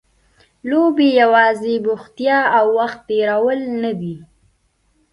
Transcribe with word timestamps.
لوبې 0.69 1.07
یوازې 1.21 1.75
بوختیا 1.85 2.39
او 2.57 2.65
وخت 2.77 2.99
تېرول 3.09 3.59
نه 3.81 3.91
دي. 3.99 4.15